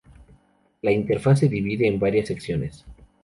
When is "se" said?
1.41-1.47